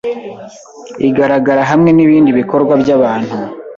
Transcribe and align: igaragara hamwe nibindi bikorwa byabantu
igaragara 1.07 1.61
hamwe 1.71 1.89
nibindi 1.93 2.29
bikorwa 2.39 2.73
byabantu 2.81 3.35